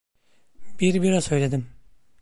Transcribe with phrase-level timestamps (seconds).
[0.79, 1.69] Bir bira söyledim.